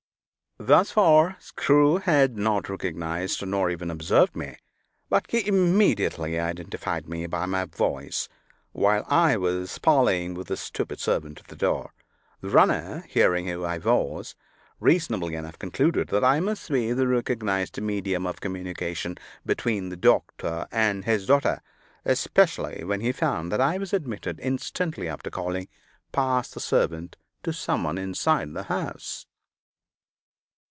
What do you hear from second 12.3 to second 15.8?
The runner, hearing who I was, reasonably enough